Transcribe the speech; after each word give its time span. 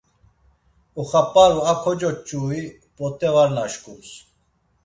Oxap̌aru 0.99 1.61
a 1.71 1.73
kocoç̌ui 1.83 2.61
p̌ot̆e 2.95 3.29
var 3.35 3.49
naşkums. 3.55 4.09